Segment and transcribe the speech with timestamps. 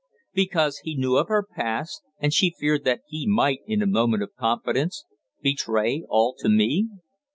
[0.33, 4.23] Because he knew of her past, and she feared that he might, in a moment
[4.23, 5.05] of confidence,
[5.43, 6.87] betray all to me.